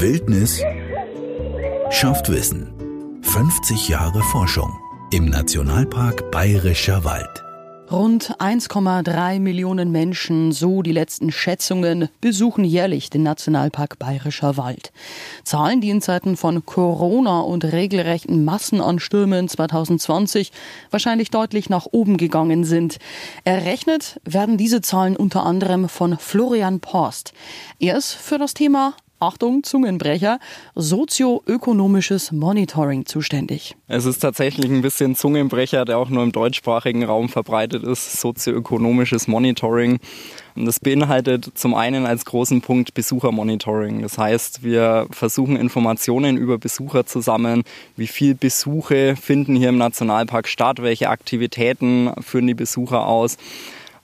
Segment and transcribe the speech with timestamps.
[0.00, 0.62] Wildnis
[1.90, 2.72] schafft Wissen.
[3.20, 4.74] 50 Jahre Forschung
[5.12, 7.44] im Nationalpark Bayerischer Wald.
[7.92, 14.90] Rund 1,3 Millionen Menschen, so die letzten Schätzungen, besuchen jährlich den Nationalpark Bayerischer Wald.
[15.44, 20.50] Zahlen, die in Zeiten von Corona und regelrechten Massenanstürmen 2020
[20.90, 23.00] wahrscheinlich deutlich nach oben gegangen sind.
[23.44, 27.34] Errechnet werden diese Zahlen unter anderem von Florian Porst.
[27.78, 30.38] Er ist für das Thema Achtung, Zungenbrecher,
[30.74, 33.76] sozioökonomisches Monitoring zuständig.
[33.86, 39.28] Es ist tatsächlich ein bisschen Zungenbrecher, der auch nur im deutschsprachigen Raum verbreitet ist, sozioökonomisches
[39.28, 39.98] Monitoring.
[40.56, 44.02] Und das beinhaltet zum einen als großen Punkt Besuchermonitoring.
[44.02, 47.62] Das heißt, wir versuchen Informationen über Besucher zu sammeln.
[47.96, 50.82] Wie viele Besuche finden hier im Nationalpark statt?
[50.82, 53.36] Welche Aktivitäten führen die Besucher aus?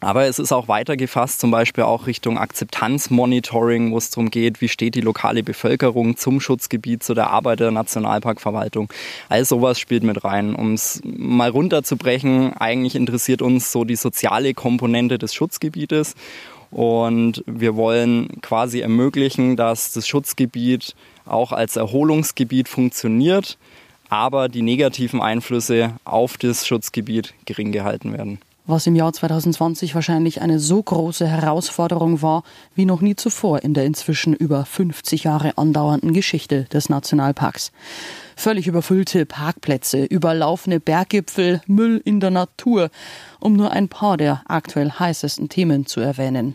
[0.07, 4.61] Aber es ist auch weiter gefasst, zum Beispiel auch Richtung Akzeptanzmonitoring, wo es darum geht,
[4.61, 8.89] wie steht die lokale Bevölkerung zum Schutzgebiet, zu der Arbeit der Nationalparkverwaltung.
[9.29, 10.55] All sowas spielt mit rein.
[10.55, 16.15] Um es mal runterzubrechen, eigentlich interessiert uns so die soziale Komponente des Schutzgebietes.
[16.71, 23.59] Und wir wollen quasi ermöglichen, dass das Schutzgebiet auch als Erholungsgebiet funktioniert,
[24.09, 30.43] aber die negativen Einflüsse auf das Schutzgebiet gering gehalten werden was im Jahr 2020 wahrscheinlich
[30.43, 32.43] eine so große Herausforderung war
[32.75, 37.73] wie noch nie zuvor in der inzwischen über 50 Jahre andauernden Geschichte des Nationalparks.
[38.37, 42.91] Völlig überfüllte Parkplätze, überlaufene Berggipfel, Müll in der Natur,
[43.41, 46.55] um nur ein paar der aktuell heißesten Themen zu erwähnen.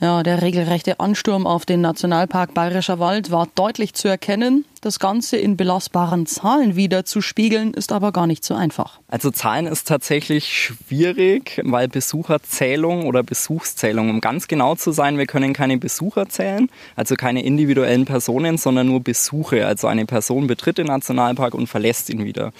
[0.00, 4.64] Ja, der regelrechte Ansturm auf den Nationalpark Bayerischer Wald war deutlich zu erkennen.
[4.80, 9.00] Das Ganze in belastbaren Zahlen wieder zu spiegeln, ist aber gar nicht so einfach.
[9.08, 15.26] Also Zahlen ist tatsächlich schwierig, weil Besucherzählung oder Besuchszählung, um ganz genau zu sein, wir
[15.26, 19.66] können keine Besucher zählen, also keine individuellen Personen, sondern nur Besuche.
[19.66, 22.52] Also eine Person betritt den Nationalpark und verlässt ihn wieder.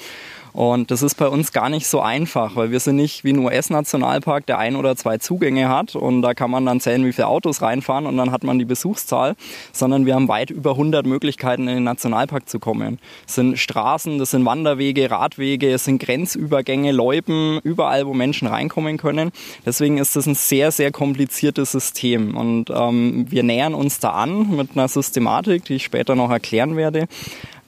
[0.59, 3.39] Und das ist bei uns gar nicht so einfach, weil wir sind nicht wie ein
[3.39, 7.29] US-Nationalpark, der ein oder zwei Zugänge hat und da kann man dann zählen, wie viele
[7.29, 9.37] Autos reinfahren und dann hat man die Besuchszahl,
[9.73, 12.99] sondern wir haben weit über 100 Möglichkeiten in den Nationalpark zu kommen.
[13.25, 18.97] Das sind Straßen, das sind Wanderwege, Radwege, es sind Grenzübergänge, Läupen, überall, wo Menschen reinkommen
[18.97, 19.31] können.
[19.65, 24.57] Deswegen ist das ein sehr, sehr kompliziertes System und ähm, wir nähern uns da an
[24.57, 27.07] mit einer Systematik, die ich später noch erklären werde.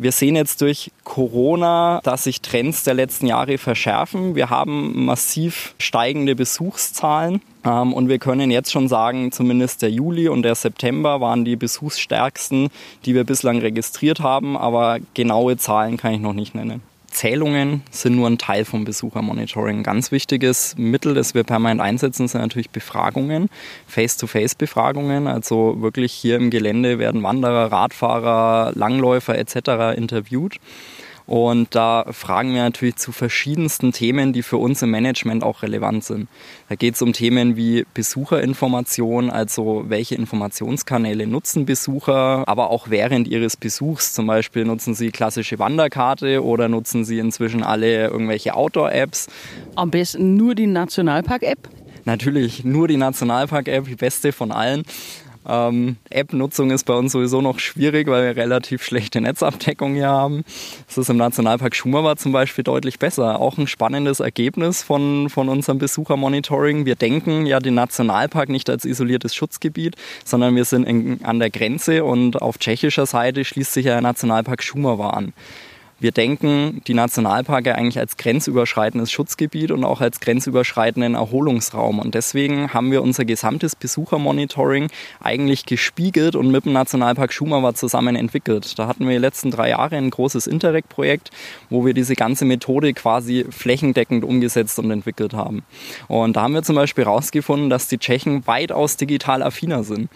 [0.02, 4.34] Wir sehen jetzt durch Corona, dass sich Trends der letzten Jahre verschärfen.
[4.34, 7.42] Wir haben massiv steigende Besuchszahlen.
[7.66, 11.54] Ähm, und wir können jetzt schon sagen, zumindest der Juli und der September waren die
[11.54, 12.70] besuchsstärksten,
[13.04, 14.56] die wir bislang registriert haben.
[14.56, 16.80] Aber genaue Zahlen kann ich noch nicht nennen.
[17.10, 19.78] Zählungen sind nur ein Teil vom Besuchermonitoring.
[19.78, 23.48] Ein ganz wichtiges Mittel, das wir permanent einsetzen, sind natürlich Befragungen,
[23.86, 25.26] Face-to-Face-Befragungen.
[25.26, 29.96] Also wirklich hier im Gelände werden Wanderer, Radfahrer, Langläufer etc.
[29.96, 30.56] interviewt.
[31.30, 36.02] Und da fragen wir natürlich zu verschiedensten Themen, die für uns im Management auch relevant
[36.02, 36.28] sind.
[36.68, 43.28] Da geht es um Themen wie Besucherinformation, also welche Informationskanäle nutzen Besucher, aber auch während
[43.28, 44.12] ihres Besuchs.
[44.12, 49.28] Zum Beispiel nutzen sie klassische Wanderkarte oder nutzen sie inzwischen alle irgendwelche Outdoor-Apps.
[49.76, 51.68] Am besten nur die Nationalpark-App?
[52.06, 54.82] Natürlich nur die Nationalpark-App, die beste von allen.
[55.50, 60.44] Ähm, App-Nutzung ist bei uns sowieso noch schwierig, weil wir relativ schlechte Netzabdeckung hier haben.
[60.86, 63.40] Das ist im Nationalpark Schumava zum Beispiel deutlich besser.
[63.40, 66.86] Auch ein spannendes Ergebnis von, von unserem Besuchermonitoring.
[66.86, 71.50] Wir denken ja den Nationalpark nicht als isoliertes Schutzgebiet, sondern wir sind in, an der
[71.50, 75.32] Grenze und auf tschechischer Seite schließt sich ja der Nationalpark Schumava an.
[76.00, 81.98] Wir denken die Nationalparke eigentlich als grenzüberschreitendes Schutzgebiet und auch als grenzüberschreitenden Erholungsraum.
[81.98, 84.88] Und deswegen haben wir unser gesamtes Besuchermonitoring
[85.20, 88.78] eigentlich gespiegelt und mit dem Nationalpark Schumava zusammen entwickelt.
[88.78, 91.32] Da hatten wir die letzten drei Jahre ein großes Interreg-Projekt,
[91.68, 95.64] wo wir diese ganze Methode quasi flächendeckend umgesetzt und entwickelt haben.
[96.08, 100.08] Und da haben wir zum Beispiel herausgefunden, dass die Tschechen weitaus digital affiner sind.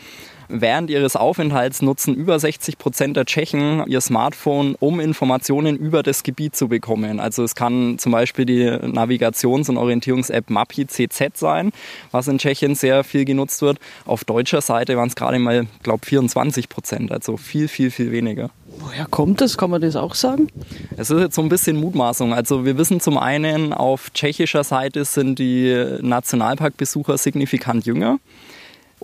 [0.49, 6.23] Während ihres Aufenthalts nutzen über 60 Prozent der Tschechen ihr Smartphone, um Informationen über das
[6.23, 7.20] Gebiet zu bekommen.
[7.20, 11.73] Also es kann zum Beispiel die Navigations- und Orientierungs-App Mapi CZ sein,
[12.11, 13.79] was in Tschechien sehr viel genutzt wird.
[14.05, 18.50] Auf deutscher Seite waren es gerade mal, glaube 24 Prozent, also viel, viel, viel weniger.
[18.79, 19.56] Woher kommt das?
[19.56, 20.49] Kann man das auch sagen?
[20.97, 22.35] Es ist jetzt so ein bisschen Mutmaßung.
[22.35, 28.19] Also wir wissen zum einen, auf tschechischer Seite sind die Nationalparkbesucher signifikant jünger.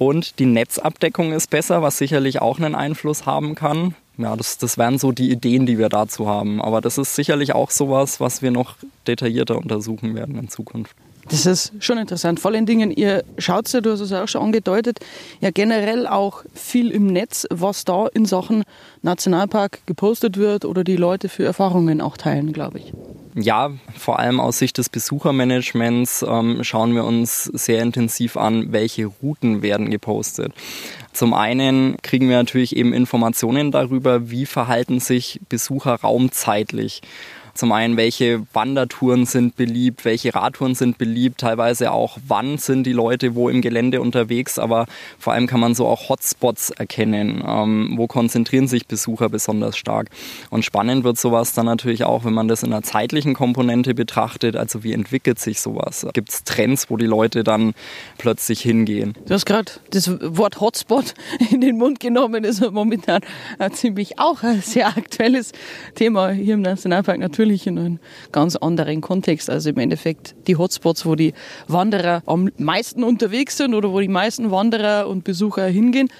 [0.00, 3.94] Und die Netzabdeckung ist besser, was sicherlich auch einen Einfluss haben kann.
[4.16, 6.62] Ja, das, das wären so die Ideen, die wir dazu haben.
[6.62, 8.76] Aber das ist sicherlich auch sowas, was wir noch
[9.06, 10.96] detaillierter untersuchen werden in Zukunft.
[11.28, 12.40] Das ist schon interessant.
[12.40, 15.00] Vor allen Dingen, ihr schaut ja, du hast es auch schon angedeutet,
[15.42, 18.62] ja generell auch viel im Netz, was da in Sachen
[19.02, 22.94] Nationalpark gepostet wird oder die Leute für Erfahrungen auch teilen, glaube ich.
[23.34, 29.06] Ja, vor allem aus Sicht des Besuchermanagements ähm, schauen wir uns sehr intensiv an, welche
[29.06, 30.52] Routen werden gepostet.
[31.12, 37.02] Zum einen kriegen wir natürlich eben Informationen darüber, wie verhalten sich Besucher raumzeitlich.
[37.54, 42.92] Zum einen, welche Wandertouren sind beliebt, welche Radtouren sind beliebt, teilweise auch, wann sind die
[42.92, 44.86] Leute wo im Gelände unterwegs, aber
[45.18, 50.08] vor allem kann man so auch Hotspots erkennen, ähm, wo konzentrieren sich Besucher besonders stark.
[50.50, 54.56] Und spannend wird sowas dann natürlich auch, wenn man das in einer zeitlichen Komponente betrachtet,
[54.56, 56.06] also wie entwickelt sich sowas?
[56.12, 57.74] Gibt es Trends, wo die Leute dann
[58.18, 59.14] plötzlich hingehen?
[59.26, 61.14] Du hast gerade das Wort Hotspot
[61.50, 63.20] in den Mund genommen, ist momentan
[63.72, 65.52] ziemlich auch ein sehr aktuelles
[65.94, 67.98] Thema hier im Nationalpark natürlich natürlich in einem
[68.32, 69.48] ganz anderen Kontext.
[69.48, 71.32] Also im Endeffekt die Hotspots, wo die
[71.68, 76.10] Wanderer am meisten unterwegs sind oder wo die meisten Wanderer und Besucher hingehen.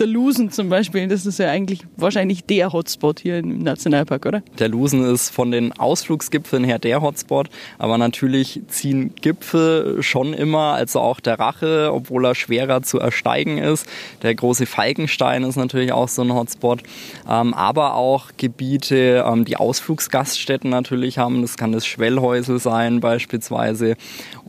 [0.00, 4.42] Der Lusen zum Beispiel, das ist ja eigentlich wahrscheinlich der Hotspot hier im Nationalpark, oder?
[4.58, 10.72] Der Lusen ist von den Ausflugsgipfeln her der Hotspot, aber natürlich ziehen Gipfel schon immer,
[10.72, 13.86] also auch der Rache, obwohl er schwerer zu ersteigen ist.
[14.22, 16.82] Der große Falkenstein ist natürlich auch so ein Hotspot,
[17.28, 21.42] ähm, aber auch Gebiete, ähm, die Ausflugsgaststätten natürlich haben.
[21.42, 23.96] Das kann das Schwellhäusel sein beispielsweise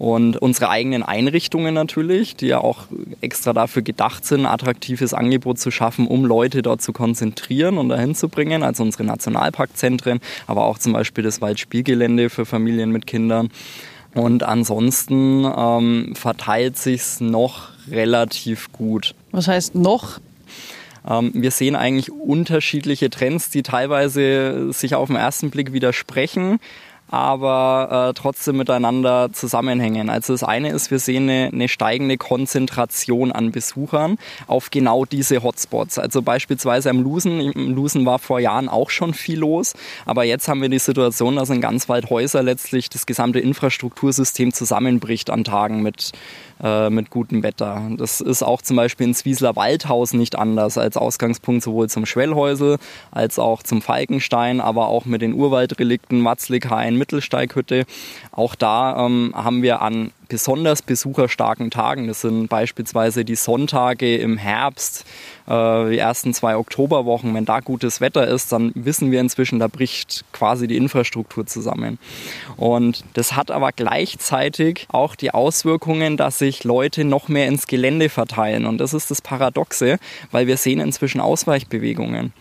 [0.02, 2.88] und unsere eigenen Einrichtungen natürlich, die ja auch
[3.22, 8.16] extra dafür gedacht sind, attraktives Angebot zu schaffen, um Leute dort zu konzentrieren und dahin
[8.16, 8.64] zu bringen.
[8.64, 13.52] Also unsere Nationalparkzentren, aber auch zum Beispiel das Waldspielgelände für Familien mit Kindern.
[14.16, 19.14] Und ansonsten ähm, verteilt sich's noch relativ gut.
[19.30, 20.20] Was heißt noch?
[21.08, 26.60] Ähm, wir sehen eigentlich unterschiedliche Trends, die teilweise sich auf den ersten Blick widersprechen
[27.12, 30.10] aber äh, trotzdem miteinander zusammenhängen.
[30.10, 34.18] Also das eine ist, wir sehen eine, eine steigende Konzentration an Besuchern
[34.48, 36.00] auf genau diese Hotspots.
[36.00, 37.42] Also beispielsweise am Lusen.
[37.42, 39.74] Im Lusen war vor Jahren auch schon viel los,
[40.06, 45.30] aber jetzt haben wir die Situation, dass in ganz Waldhäuser letztlich das gesamte Infrastruktursystem zusammenbricht
[45.30, 46.14] an Tagen mit
[46.64, 47.82] äh, mit gutem Wetter.
[47.98, 52.78] Das ist auch zum Beispiel in Zwiesler Waldhaus nicht anders als Ausgangspunkt sowohl zum Schwellhäusel
[53.12, 57.86] als auch zum Falkenstein, aber auch mit den Urwaldrelikten Watzlighain, Mittelsteighütte.
[58.32, 62.08] Auch da ähm, haben wir an besonders besucherstarken Tagen.
[62.08, 65.06] Das sind beispielsweise die Sonntage im Herbst,
[65.48, 67.34] die ersten zwei Oktoberwochen.
[67.34, 71.98] Wenn da gutes Wetter ist, dann wissen wir inzwischen, da bricht quasi die Infrastruktur zusammen.
[72.58, 78.10] Und das hat aber gleichzeitig auch die Auswirkungen, dass sich Leute noch mehr ins Gelände
[78.10, 78.66] verteilen.
[78.66, 79.98] Und das ist das Paradoxe,
[80.32, 82.34] weil wir sehen inzwischen Ausweichbewegungen.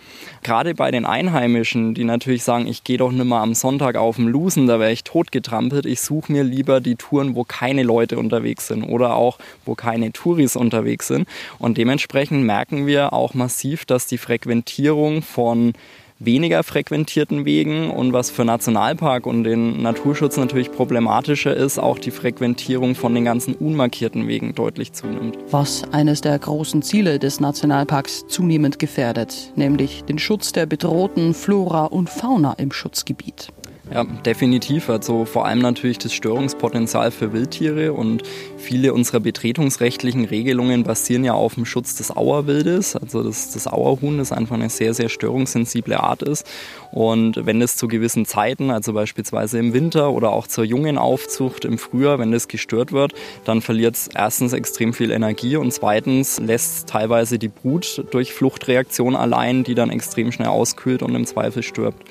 [0.43, 4.17] Gerade bei den Einheimischen, die natürlich sagen, ich gehe doch nicht mehr am Sonntag auf
[4.17, 5.87] dem Lusen, da wäre ich totgetrampelt.
[5.87, 10.13] Ich suche mir lieber die Touren, wo keine Leute unterwegs sind oder auch wo keine
[10.13, 11.29] Touris unterwegs sind.
[11.59, 15.73] Und dementsprechend merken wir auch massiv, dass die Frequentierung von
[16.21, 22.11] weniger frequentierten Wegen und was für Nationalpark und den Naturschutz natürlich problematischer ist, auch die
[22.11, 25.39] Frequentierung von den ganzen unmarkierten Wegen deutlich zunimmt.
[25.51, 31.87] Was eines der großen Ziele des Nationalparks zunehmend gefährdet, nämlich den Schutz der bedrohten Flora
[31.87, 33.49] und Fauna im Schutzgebiet.
[33.93, 34.89] Ja, definitiv.
[34.89, 38.23] Also vor allem natürlich das Störungspotenzial für Wildtiere und
[38.57, 42.95] viele unserer betretungsrechtlichen Regelungen basieren ja auf dem Schutz des Auerwildes.
[42.95, 46.47] Also das, das Auerhuhn, das einfach eine sehr, sehr störungssensible Art ist.
[46.93, 51.65] Und wenn es zu gewissen Zeiten, also beispielsweise im Winter oder auch zur jungen Aufzucht
[51.65, 53.15] im Frühjahr, wenn das gestört wird,
[53.45, 59.17] dann verliert es erstens extrem viel Energie und zweitens lässt teilweise die Brut durch Fluchtreaktion
[59.17, 62.05] allein, die dann extrem schnell auskühlt und im Zweifel stirbt.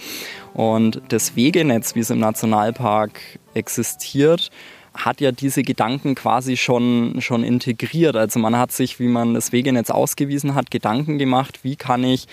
[0.54, 3.20] Und das Wegenetz, wie es im Nationalpark
[3.54, 4.50] existiert,
[4.94, 8.16] hat ja diese Gedanken quasi schon, schon integriert.
[8.16, 12.28] Also man hat sich, wie man das Wegenetz ausgewiesen hat, Gedanken gemacht, wie kann ich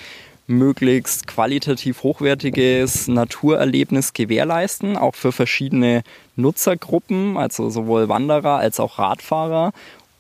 [0.46, 6.02] möglichst qualitativ hochwertiges Naturerlebnis gewährleisten, auch für verschiedene
[6.37, 9.73] Nutzergruppen, also sowohl Wanderer als auch Radfahrer,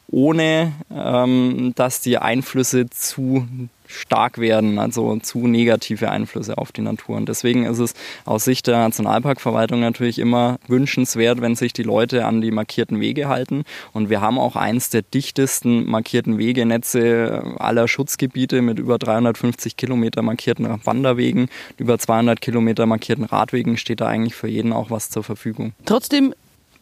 [0.08, 3.46] ohne ähm, dass die Einflüsse zu
[3.88, 7.16] stark werden, also zu negative Einflüsse auf die Natur.
[7.16, 7.94] Und deswegen ist es
[8.24, 13.28] aus Sicht der Nationalparkverwaltung natürlich immer wünschenswert, wenn sich die Leute an die markierten Wege
[13.28, 13.64] halten.
[13.92, 20.22] Und wir haben auch eins der dichtesten markierten Wegenetze aller Schutzgebiete mit über 350 Kilometer
[20.22, 21.48] markierten Wanderwegen,
[21.78, 25.72] über 200 Kilometer markierten Radwegen steht da eigentlich für jeden auch was zur Verfügung.
[25.84, 26.34] Trotzdem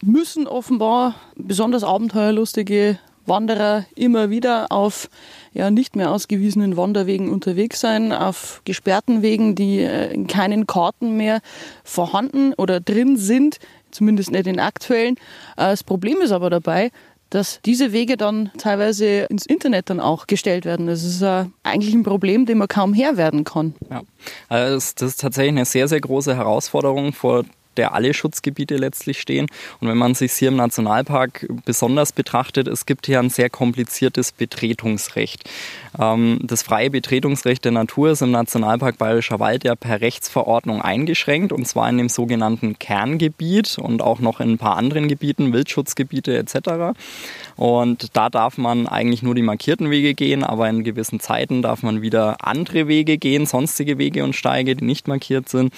[0.02, 5.09] müssen offenbar besonders abenteuerlustige Wanderer immer wieder auf
[5.52, 11.16] ja nicht mehr ausgewiesenen Wanderwegen unterwegs sein, auf gesperrten Wegen, die äh, in keinen Karten
[11.16, 11.40] mehr
[11.85, 13.59] vorhanden oder drin sind.
[13.90, 15.14] zumindest nicht den aktuellen.
[15.57, 16.90] Äh, das Problem ist aber dabei,
[17.31, 20.87] dass diese Wege dann teilweise ins Internet dann auch gestellt werden.
[20.87, 23.75] Das ist äh, eigentlich ein Problem, dem man kaum Herr werden kann.
[23.90, 24.02] Ja,
[24.49, 27.45] also das ist tatsächlich eine sehr, sehr große Herausforderung, vor
[27.76, 29.47] der alle Schutzgebiete letztlich stehen.
[29.81, 34.33] Und wenn man sich hier im Nationalpark besonders betrachtet, es gibt hier ein sehr kompliziertes
[34.33, 35.49] Betretungsrecht.
[35.99, 41.52] Ähm, das freie Betretungsrecht der Natur ist im Nationalpark Bayerischer Wald ja per Rechtsverordnung eingeschränkt
[41.52, 46.37] und zwar in dem sogenannten Kerngebiet und auch noch in ein paar anderen Gebieten, Wildschutzgebiete
[46.37, 46.97] etc.
[47.56, 51.82] Und da darf man eigentlich nur die markierten Wege gehen, aber in gewissen Zeiten darf
[51.82, 55.73] man wieder andere Wege gehen, sonstige Wege und Steige, die nicht markiert sind.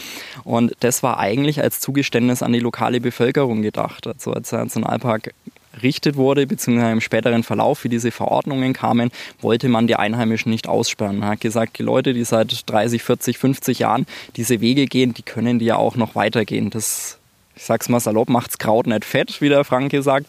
[0.44, 4.06] Und das war eigentlich als Zugeständnis an die lokale Bevölkerung gedacht.
[4.06, 5.32] Also als der Nationalpark
[5.76, 10.68] errichtet wurde, beziehungsweise im späteren Verlauf, wie diese Verordnungen kamen, wollte man die Einheimischen nicht
[10.68, 11.18] aussperren.
[11.18, 14.06] Man hat gesagt, die Leute, die seit 30, 40, 50 Jahren
[14.36, 16.70] diese Wege gehen, die können die ja auch noch weitergehen.
[16.70, 17.18] Das
[17.56, 20.26] ich sag's mal salopp, macht's Kraut nicht fett, wie der Franke sagt,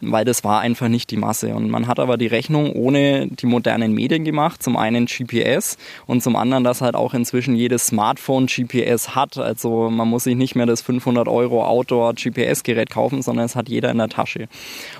[0.00, 1.54] weil das war einfach nicht die Masse.
[1.54, 4.60] Und man hat aber die Rechnung ohne die modernen Medien gemacht.
[4.60, 9.38] Zum einen GPS und zum anderen, dass halt auch inzwischen jedes Smartphone GPS hat.
[9.38, 13.92] Also man muss sich nicht mehr das 500 Euro Outdoor-GPS-Gerät kaufen, sondern es hat jeder
[13.92, 14.48] in der Tasche.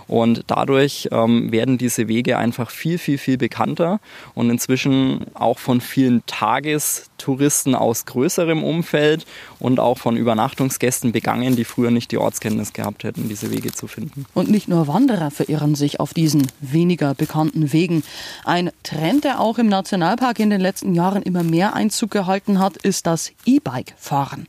[0.06, 3.98] Und dadurch ähm, werden diese Wege einfach viel, viel, viel bekannter
[4.34, 9.26] und inzwischen auch von vielen Tagestouristen aus größerem Umfeld
[9.58, 13.86] und auch von Übernachtungsgästen begangen, die früher nicht die Ortskenntnis gehabt hätten, diese Wege zu
[13.86, 14.26] finden.
[14.34, 18.02] Und nicht nur Wanderer verirren sich auf diesen weniger bekannten Wegen.
[18.44, 22.76] Ein Trend, der auch im Nationalpark in den letzten Jahren immer mehr Einzug gehalten hat,
[22.78, 24.46] ist das E-Bike-Fahren.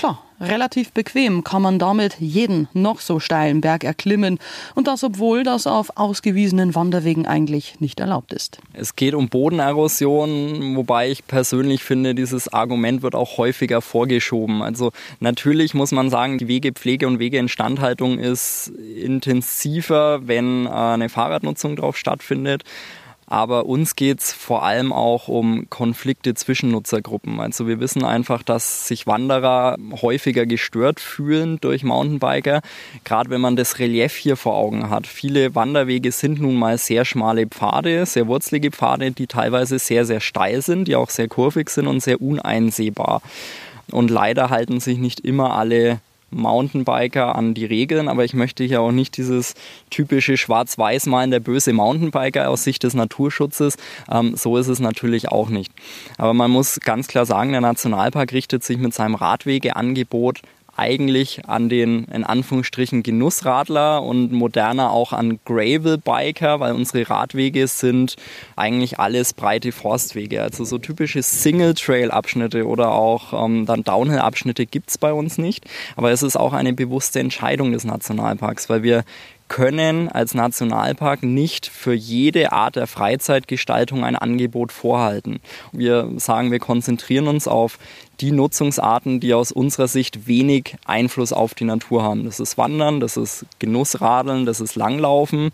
[0.00, 4.38] Klar, relativ bequem kann man damit jeden noch so steilen Berg erklimmen
[4.74, 8.60] und das obwohl das auf ausgewiesenen Wanderwegen eigentlich nicht erlaubt ist.
[8.72, 14.62] Es geht um Bodenerosion, wobei ich persönlich finde, dieses Argument wird auch häufiger vorgeschoben.
[14.62, 21.76] Also natürlich muss man sagen, die Wegepflege und Wegeinstandhaltung ist intensiver, wenn äh, eine Fahrradnutzung
[21.76, 22.64] drauf stattfindet.
[23.30, 27.38] Aber uns geht es vor allem auch um Konflikte zwischen Nutzergruppen.
[27.38, 32.60] Also wir wissen einfach, dass sich Wanderer häufiger gestört fühlen durch Mountainbiker,
[33.04, 35.06] gerade wenn man das Relief hier vor Augen hat.
[35.06, 40.20] Viele Wanderwege sind nun mal sehr schmale Pfade, sehr wurzelige Pfade, die teilweise sehr, sehr
[40.20, 43.22] steil sind, die auch sehr kurvig sind und sehr uneinsehbar.
[43.92, 48.80] Und leider halten sich nicht immer alle Mountainbiker an die Regeln, aber ich möchte hier
[48.80, 49.54] auch nicht dieses
[49.90, 53.76] typische Schwarz-Weiß malen, der böse Mountainbiker aus Sicht des Naturschutzes.
[54.10, 55.72] Ähm, so ist es natürlich auch nicht.
[56.18, 60.40] Aber man muss ganz klar sagen, der Nationalpark richtet sich mit seinem Radwegeangebot
[60.80, 68.16] eigentlich an den in Anführungsstrichen Genussradler und moderner auch an Gravel-Biker, weil unsere Radwege sind
[68.56, 70.42] eigentlich alles breite Forstwege.
[70.42, 75.66] Also so typische Single-Trail-Abschnitte oder auch ähm, dann Downhill-Abschnitte gibt es bei uns nicht.
[75.96, 79.04] Aber es ist auch eine bewusste Entscheidung des Nationalparks, weil wir
[79.50, 85.40] können als Nationalpark nicht für jede Art der Freizeitgestaltung ein Angebot vorhalten.
[85.72, 87.78] Wir sagen, wir konzentrieren uns auf
[88.20, 92.24] die Nutzungsarten, die aus unserer Sicht wenig Einfluss auf die Natur haben.
[92.24, 95.50] Das ist Wandern, das ist Genussradeln, das ist Langlaufen.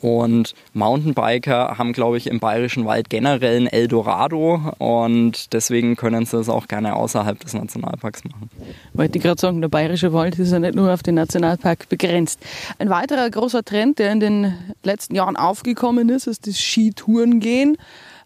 [0.00, 6.36] Und Mountainbiker haben, glaube ich, im Bayerischen Wald generell ein Eldorado und deswegen können sie
[6.36, 8.48] das auch gerne außerhalb des Nationalparks machen.
[8.92, 12.38] Wollte gerade sagen, der Bayerische Wald ist ja nicht nur auf den Nationalpark begrenzt.
[12.78, 17.76] Ein weiterer großer Trend, der in den letzten Jahren aufgekommen ist, ist das Skitourengehen.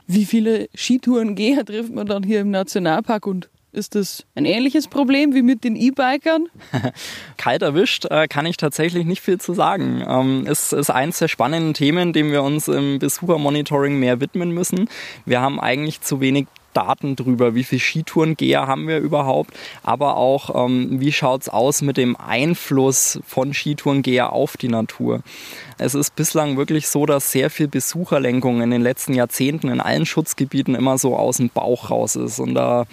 [0.07, 5.35] Wie viele Skitourengeher trifft man dann hier im Nationalpark und ist das ein ähnliches Problem
[5.35, 6.47] wie mit den E-Bikern?
[7.37, 10.05] Kalt erwischt äh, kann ich tatsächlich nicht viel zu sagen.
[10.07, 14.89] Ähm, es ist eines der spannenden Themen, dem wir uns im Besuchermonitoring mehr widmen müssen.
[15.25, 20.67] Wir haben eigentlich zu wenig Daten drüber, wie viele Skitourengeher haben wir überhaupt, aber auch
[20.67, 25.23] ähm, wie schaut es aus mit dem Einfluss von Skitourengeher auf die Natur.
[25.79, 30.07] Es ist bislang wirklich so, dass sehr viel Besucherlenkung in den letzten Jahrzehnten in allen
[30.07, 32.87] Schutzgebieten immer so aus dem Bauch raus ist und da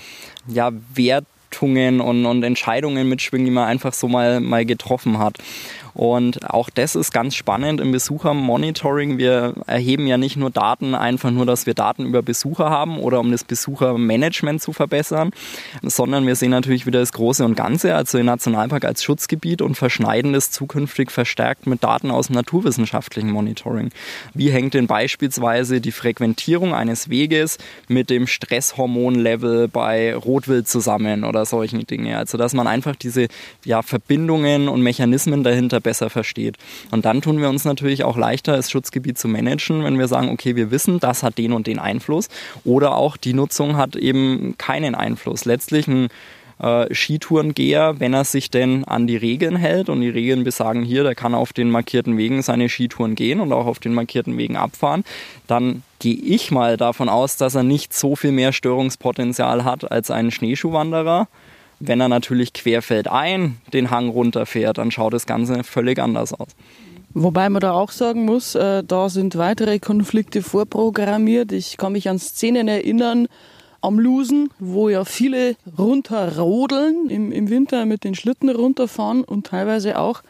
[0.48, 5.38] ja Wertungen und, und Entscheidungen mitschwingen, die man einfach so mal, mal getroffen hat.
[5.93, 9.17] Und auch das ist ganz spannend im Besuchermonitoring.
[9.17, 13.19] Wir erheben ja nicht nur Daten, einfach nur, dass wir Daten über Besucher haben oder
[13.19, 15.31] um das Besuchermanagement zu verbessern,
[15.81, 19.75] sondern wir sehen natürlich wieder das Große und Ganze, also den Nationalpark als Schutzgebiet und
[19.75, 23.89] verschneiden das zukünftig verstärkt mit Daten aus dem naturwissenschaftlichen Monitoring.
[24.34, 31.46] Wie hängt denn beispielsweise die Frequentierung eines Weges mit dem Stresshormonlevel bei Rotwild zusammen oder
[31.46, 32.17] solchen Dinge?
[32.17, 33.27] Also dass man einfach diese
[33.65, 36.57] ja, Verbindungen und Mechanismen dahinter besser versteht.
[36.91, 40.29] Und dann tun wir uns natürlich auch leichter, das Schutzgebiet zu managen, wenn wir sagen,
[40.29, 42.29] okay, wir wissen, das hat den und den Einfluss
[42.63, 45.45] oder auch die Nutzung hat eben keinen Einfluss.
[45.45, 46.09] Letztlich ein
[46.59, 51.03] äh, Skitourengeher, wenn er sich denn an die Regeln hält und die Regeln besagen hier,
[51.03, 54.57] der kann auf den markierten Wegen seine Skitouren gehen und auch auf den markierten Wegen
[54.57, 55.03] abfahren,
[55.48, 60.12] dann gehe ich mal davon aus, dass er nicht so viel mehr Störungspotenzial hat als
[60.12, 61.27] ein Schneeschuhwanderer.
[61.79, 66.50] Wenn er natürlich querfeldein den Hang runterfährt, dann schaut das Ganze völlig anders aus.
[67.13, 71.51] Wobei man da auch sagen muss, äh, da sind weitere Konflikte vorprogrammiert.
[71.51, 73.27] Ich kann mich an Szenen erinnern
[73.81, 79.98] am Lusen, wo ja viele runterrodeln, im, im Winter mit den Schlitten runterfahren und teilweise
[79.98, 80.21] auch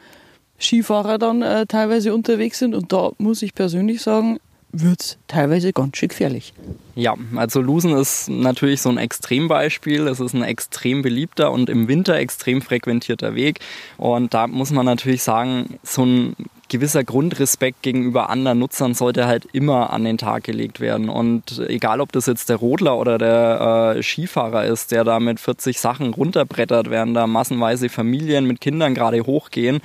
[0.59, 2.75] Skifahrer dann äh, teilweise unterwegs sind.
[2.75, 4.39] Und da muss ich persönlich sagen,
[4.71, 6.53] wird es teilweise ganz schön gefährlich.
[6.95, 10.07] Ja, also Lusen ist natürlich so ein Extrembeispiel.
[10.07, 13.59] Es ist ein extrem beliebter und im Winter extrem frequentierter Weg.
[13.97, 16.35] Und da muss man natürlich sagen, so ein
[16.69, 21.09] gewisser Grundrespekt gegenüber anderen Nutzern sollte halt immer an den Tag gelegt werden.
[21.09, 25.39] Und egal, ob das jetzt der Rodler oder der äh, Skifahrer ist, der da mit
[25.39, 29.81] 40 Sachen runterbrettert, während da massenweise Familien mit Kindern gerade hochgehen,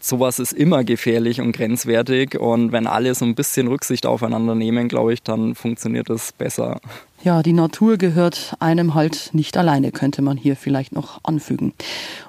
[0.00, 2.38] sowas ist immer gefährlich und grenzwertig.
[2.38, 6.80] Und wenn alle so ein bisschen Rücksicht aufeinander nehmen, glaube ich, dann funktioniert es besser.
[7.22, 11.74] Ja, die Natur gehört einem halt nicht alleine, könnte man hier vielleicht noch anfügen.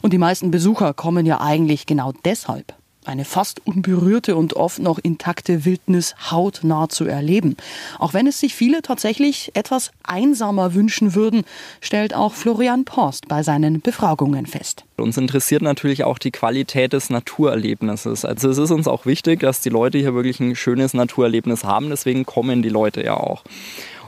[0.01, 2.73] Und die meisten Besucher kommen ja eigentlich genau deshalb
[3.05, 7.57] eine fast unberührte und oft noch intakte Wildnis hautnah zu erleben.
[7.99, 11.43] Auch wenn es sich viele tatsächlich etwas einsamer wünschen würden,
[11.79, 14.83] stellt auch Florian Post bei seinen Befragungen fest.
[14.97, 18.25] Uns interessiert natürlich auch die Qualität des Naturerlebnisses.
[18.25, 21.89] Also es ist uns auch wichtig, dass die Leute hier wirklich ein schönes Naturerlebnis haben.
[21.89, 23.43] Deswegen kommen die Leute ja auch.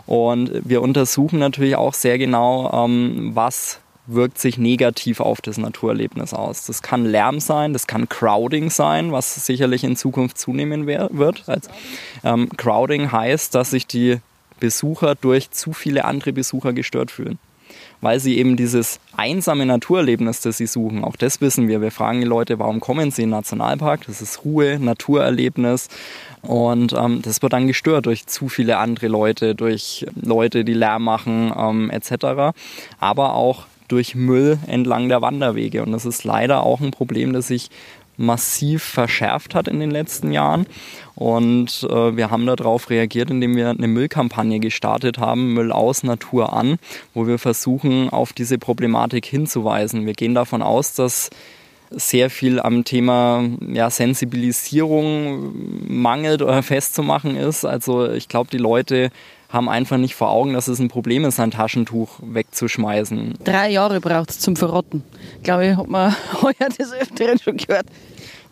[0.06, 6.34] Und wir untersuchen natürlich auch sehr genau, ähm, was wirkt sich negativ auf das Naturerlebnis
[6.34, 6.66] aus.
[6.66, 11.44] Das kann Lärm sein, das kann Crowding sein, was sicherlich in Zukunft zunehmen wird.
[11.48, 11.70] Also,
[12.24, 14.18] ähm, Crowding heißt, dass sich die
[14.60, 17.40] Besucher durch zu viele andere Besucher gestört fühlen.
[18.02, 21.82] Weil sie eben dieses einsame Naturerlebnis, das sie suchen, auch das wissen wir.
[21.82, 24.06] Wir fragen die Leute, warum kommen sie in den Nationalpark?
[24.08, 25.88] Das ist Ruhe, Naturerlebnis.
[26.42, 31.06] Und ähm, das wird dann gestört durch zu viele andere Leute, durch Leute, die Lärm
[31.06, 32.54] machen, ähm, etc.
[33.00, 35.84] Aber auch durch Müll entlang der Wanderwege.
[35.84, 37.70] Und das ist leider auch ein Problem, das sich
[38.18, 40.68] massiv verschärft hat in den letzten Jahren.
[41.16, 46.54] Und äh, wir haben darauf reagiert, indem wir eine Müllkampagne gestartet haben, Müll aus Natur
[46.54, 46.78] an,
[47.14, 50.06] wo wir versuchen, auf diese Problematik hinzuweisen.
[50.06, 51.30] Wir gehen davon aus, dass
[51.90, 55.54] sehr viel am Thema ja, Sensibilisierung
[55.88, 57.66] mangelt oder festzumachen ist.
[57.66, 59.12] Also ich glaube, die Leute
[59.54, 63.36] haben einfach nicht vor Augen, dass es ein Problem ist, ein Taschentuch wegzuschmeißen.
[63.44, 65.04] Drei Jahre braucht es zum Verrotten.
[65.44, 67.86] Glaube ich, hat man heuer des Öfteren schon gehört.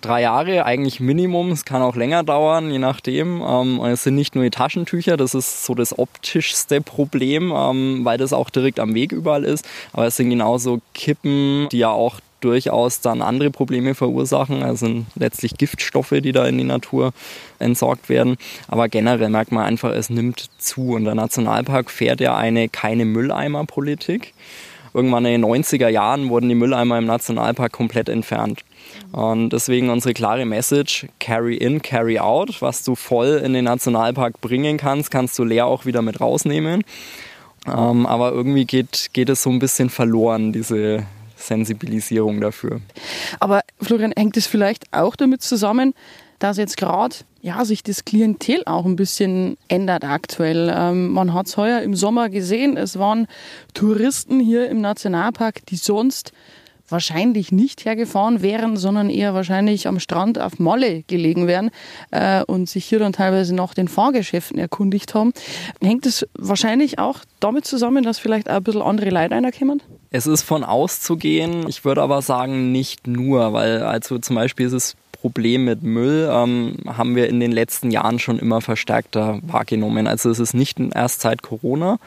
[0.02, 3.42] Drei Jahre eigentlich Minimum, es kann auch länger dauern, je nachdem.
[3.42, 8.06] Ähm, und es sind nicht nur die Taschentücher, das ist so das optischste Problem, ähm,
[8.06, 9.68] weil das auch direkt am Weg überall ist.
[9.94, 14.64] Aber es sind genauso Kippen, die ja auch durchaus dann andere Probleme verursachen.
[14.64, 17.14] Also letztlich Giftstoffe, die da in die Natur
[17.60, 18.38] entsorgt werden.
[18.68, 20.94] Aber generell merkt man einfach, es nimmt zu.
[20.94, 24.34] Und der Nationalpark fährt ja eine keine Mülleimer-Politik.
[24.94, 28.64] Irgendwann in den 90er Jahren wurden die Mülleimer im Nationalpark komplett entfernt.
[29.14, 32.62] Und deswegen unsere klare Message, carry in, carry out.
[32.62, 36.84] Was du voll in den Nationalpark bringen kannst, kannst du leer auch wieder mit rausnehmen.
[37.68, 41.06] Ähm, aber irgendwie geht, geht es so ein bisschen verloren, diese,
[41.42, 42.82] Sensibilisierung dafür.
[43.40, 45.94] Aber Florian, hängt es vielleicht auch damit zusammen,
[46.40, 50.72] dass jetzt gerade ja, sich das Klientel auch ein bisschen ändert aktuell.
[50.76, 53.28] Ähm, man hat es heuer im Sommer gesehen, es waren
[53.74, 56.32] Touristen hier im Nationalpark, die sonst
[56.92, 61.72] wahrscheinlich nicht hergefahren wären, sondern eher wahrscheinlich am Strand auf Molle gelegen wären
[62.12, 65.34] äh, und sich hier dann teilweise noch den Fahrgeschäften erkundigt haben.
[65.82, 69.82] Hängt es wahrscheinlich auch damit zusammen, dass vielleicht auch ein bisschen andere Leute reinkommen?
[70.10, 71.68] Es ist von auszugehen.
[71.70, 76.28] Ich würde aber sagen, nicht nur, weil also zum Beispiel ist es Problem mit Müll
[76.32, 80.08] ähm, haben wir in den letzten Jahren schon immer verstärkter wahrgenommen.
[80.08, 82.00] Also es ist nicht erst seit Corona.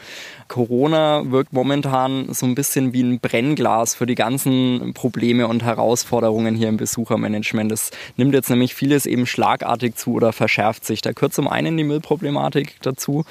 [0.48, 6.57] Corona wirkt momentan so ein bisschen wie ein Brennglas für die ganzen Probleme und Herausforderungen
[6.57, 7.70] hier im Besuchermanagement.
[7.70, 11.00] Es nimmt jetzt nämlich vieles eben schlagartig zu oder verschärft sich.
[11.00, 13.24] Da gehört zum einen die Müllproblematik dazu.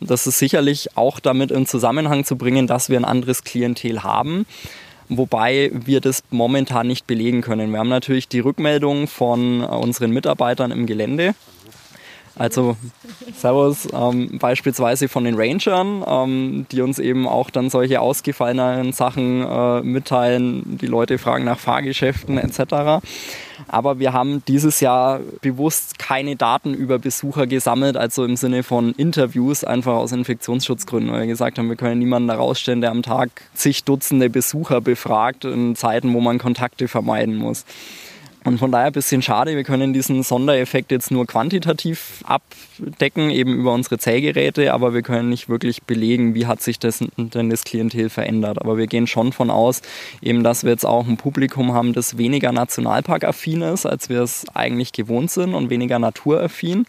[0.00, 4.44] Das ist sicherlich auch damit in Zusammenhang zu bringen, dass wir ein anderes Klientel haben
[5.10, 7.72] wobei wir das momentan nicht belegen können.
[7.72, 11.34] Wir haben natürlich die Rückmeldung von unseren Mitarbeitern im Gelände.
[12.40, 12.74] Also
[13.36, 19.42] Servus, ähm, beispielsweise von den Rangern, ähm, die uns eben auch dann solche ausgefallenen Sachen
[19.46, 20.78] äh, mitteilen.
[20.80, 23.04] Die Leute fragen nach Fahrgeschäften etc.
[23.68, 28.92] Aber wir haben dieses Jahr bewusst keine Daten über Besucher gesammelt, also im Sinne von
[28.92, 33.02] Interviews, einfach aus Infektionsschutzgründen, weil wir gesagt haben, wir können niemanden da rausstellen, der am
[33.02, 37.66] Tag zig Dutzende Besucher befragt in Zeiten, wo man Kontakte vermeiden muss.
[38.42, 43.54] Und von daher ein bisschen schade, wir können diesen Sondereffekt jetzt nur quantitativ abdecken, eben
[43.54, 47.64] über unsere Zählgeräte, aber wir können nicht wirklich belegen, wie hat sich das, denn das
[47.64, 48.58] Klientel verändert.
[48.60, 49.82] Aber wir gehen schon von aus,
[50.22, 54.46] eben, dass wir jetzt auch ein Publikum haben, das weniger nationalparkaffin ist, als wir es
[54.54, 56.86] eigentlich gewohnt sind und weniger naturaffin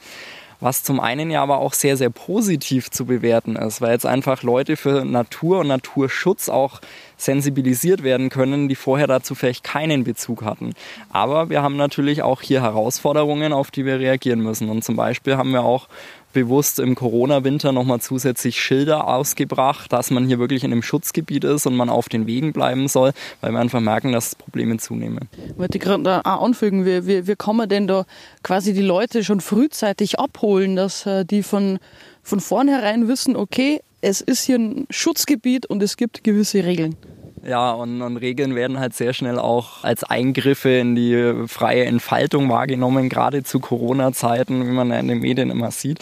[0.62, 4.44] was zum einen ja aber auch sehr, sehr positiv zu bewerten ist, weil jetzt einfach
[4.44, 6.82] Leute für Natur und Naturschutz auch
[7.22, 10.74] sensibilisiert werden können, die vorher dazu vielleicht keinen Bezug hatten.
[11.10, 14.70] Aber wir haben natürlich auch hier Herausforderungen, auf die wir reagieren müssen.
[14.70, 15.88] Und zum Beispiel haben wir auch
[16.34, 21.66] bewusst im Corona-Winter nochmal zusätzlich Schilder ausgebracht, dass man hier wirklich in einem Schutzgebiet ist
[21.66, 25.30] und man auf den Wegen bleiben soll, weil wir einfach merken, dass Probleme zunehmen.
[25.50, 28.06] Ich wollte gerade da auch anfügen, wie, wie, wie kann man denn da
[28.44, 31.80] quasi die Leute schon frühzeitig abholen, dass äh, die von,
[32.24, 36.96] von vornherein wissen, okay, es ist hier ein Schutzgebiet und es gibt gewisse Regeln.
[37.43, 42.49] Ja, und, und, Regeln werden halt sehr schnell auch als Eingriffe in die freie Entfaltung
[42.49, 45.99] wahrgenommen, gerade zu Corona-Zeiten, wie man ja in den Medien immer sieht.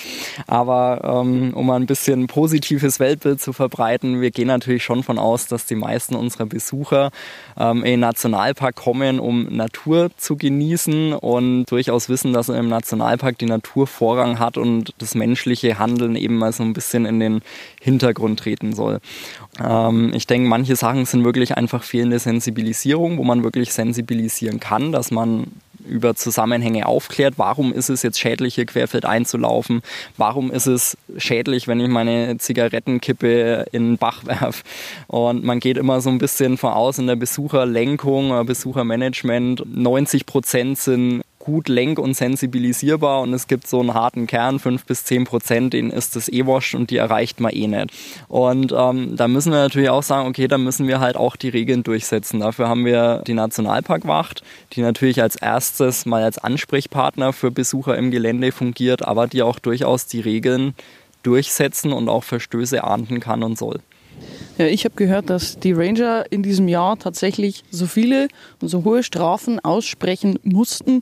[0.48, 5.48] Aber ähm, um ein bisschen positives Weltbild zu verbreiten, wir gehen natürlich schon von aus,
[5.48, 7.10] dass die meisten unserer Besucher
[7.58, 13.38] ähm, in den Nationalpark kommen, um Natur zu genießen und durchaus wissen, dass im Nationalpark
[13.38, 17.40] die Natur Vorrang hat und das menschliche Handeln eben mal so ein bisschen in den
[17.80, 19.00] Hintergrund treten soll.
[19.64, 24.92] Ähm, ich denke, manche Sachen sind wirklich einfach fehlende Sensibilisierung, wo man wirklich sensibilisieren kann,
[24.92, 25.48] dass man
[25.88, 27.36] über Zusammenhänge aufklärt.
[27.38, 29.82] Warum ist es jetzt schädlich, hier querfeld einzulaufen?
[30.18, 34.64] Warum ist es schädlich, wenn ich meine Zigarettenkippe in den Bach werfe?
[35.08, 39.64] Und man geht immer so ein bisschen voraus in der Besucherlenkung, Besuchermanagement.
[39.66, 44.86] 90 Prozent sind gut lenk- und sensibilisierbar und es gibt so einen harten Kern, 5
[44.86, 47.92] bis 10 Prozent, den ist das eh wascht und die erreicht man eh nicht.
[48.28, 51.50] Und ähm, da müssen wir natürlich auch sagen, okay, da müssen wir halt auch die
[51.50, 52.40] Regeln durchsetzen.
[52.40, 58.12] Dafür haben wir die Nationalparkwacht, die natürlich als erstes mal als Ansprechpartner für Besucher im
[58.12, 60.76] Gelände fungiert, aber die auch durchaus die Regeln
[61.24, 63.80] durchsetzen und auch Verstöße ahnden kann und soll.
[64.58, 68.28] Ja, ich habe gehört, dass die Ranger in diesem Jahr tatsächlich so viele
[68.62, 71.00] und so hohe Strafen aussprechen mussten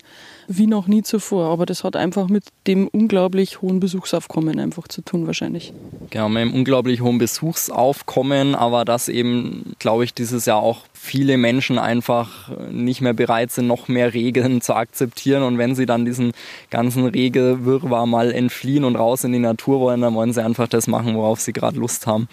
[0.47, 1.47] wie noch nie zuvor.
[1.47, 5.73] Aber das hat einfach mit dem unglaublich hohen Besuchsaufkommen einfach zu tun wahrscheinlich.
[6.09, 11.37] Genau, mit dem unglaublich hohen Besuchsaufkommen, aber dass eben, glaube ich, dieses Jahr auch viele
[11.37, 15.43] Menschen einfach nicht mehr bereit sind, noch mehr Regeln zu akzeptieren.
[15.43, 16.31] Und wenn sie dann diesen
[16.69, 20.87] ganzen Regelwirrwarr mal entfliehen und raus in die Natur wollen, dann wollen sie einfach das
[20.87, 22.29] machen, worauf sie gerade Lust haben.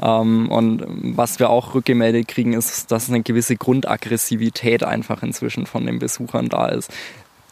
[0.00, 0.84] Ähm, und
[1.16, 6.48] was wir auch rückgemeldet kriegen, ist, dass eine gewisse Grundaggressivität einfach inzwischen von den Besuchern
[6.48, 6.90] da ist.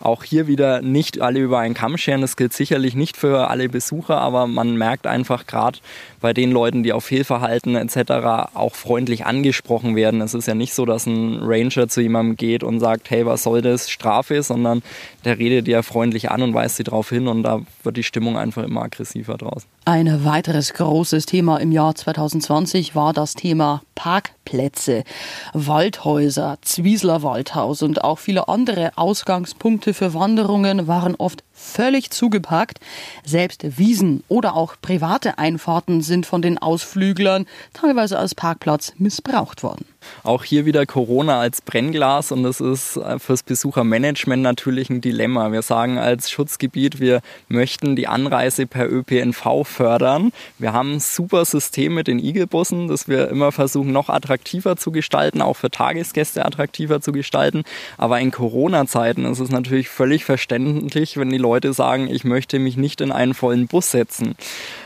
[0.00, 2.22] Auch hier wieder nicht alle über einen Kamm scheren.
[2.22, 5.78] Das gilt sicherlich nicht für alle Besucher, aber man merkt einfach gerade
[6.20, 8.50] bei den Leuten, die auf Fehlverhalten etc.
[8.54, 10.20] auch freundlich angesprochen werden.
[10.20, 13.42] Es ist ja nicht so, dass ein Ranger zu jemandem geht und sagt, hey, was
[13.42, 14.82] soll das, Strafe, sondern
[15.24, 18.38] der redet ja freundlich an und weist sie darauf hin und da wird die Stimmung
[18.38, 19.66] einfach immer aggressiver draus.
[19.84, 25.04] Ein weiteres großes Thema im Jahr 2020 war das Thema Parkplätze,
[25.52, 32.81] Waldhäuser, Zwiesler Waldhaus und auch viele andere Ausgangspunkte für Wanderungen waren oft völlig zugepackt.
[33.25, 39.85] Selbst Wiesen oder auch private Einfahrten sind von den Ausflüglern teilweise als Parkplatz missbraucht worden.
[40.23, 45.53] Auch hier wieder Corona als Brennglas und das ist äh, fürs Besuchermanagement natürlich ein Dilemma.
[45.53, 50.33] Wir sagen als Schutzgebiet, wir möchten die Anreise per ÖPNV fördern.
[50.59, 54.90] Wir haben ein super System mit den Igelbussen, das wir immer versuchen noch attraktiver zu
[54.90, 57.64] gestalten, auch für Tagesgäste attraktiver zu gestalten.
[57.99, 62.60] Aber in Corona-Zeiten ist es natürlich völlig verständlich, wenn die Leute Leute sagen, ich möchte
[62.60, 64.36] mich nicht in einen vollen Bus setzen.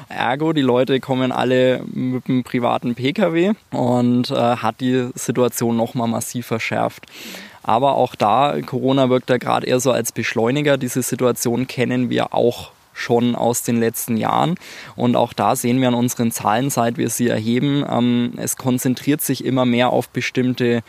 [0.09, 6.09] Ergo, die Leute kommen alle mit einem privaten Pkw und äh, hat die Situation nochmal
[6.09, 7.05] massiv verschärft.
[7.63, 10.79] Aber auch da, Corona wirkt da gerade eher so als Beschleuniger.
[10.79, 14.55] Diese Situation kennen wir auch schon aus den letzten Jahren.
[14.97, 19.21] Und auch da sehen wir an unseren Zahlen, seit wir sie erheben, ähm, es konzentriert
[19.21, 20.83] sich immer mehr auf bestimmte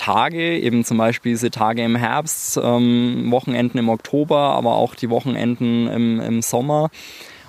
[0.00, 5.10] Tage, eben zum Beispiel diese Tage im Herbst, ähm, Wochenenden im Oktober, aber auch die
[5.10, 6.90] Wochenenden im, im Sommer.